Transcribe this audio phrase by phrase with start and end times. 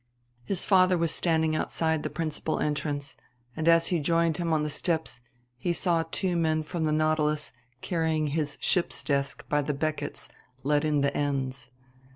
[0.43, 3.15] His father was standing outside the principal entrance;
[3.55, 5.21] and, as he joined him on the steps,
[5.59, 10.27] he saw two men from the Nautilus carrying his ship's desk by the beckets
[10.63, 11.69] let in the ends.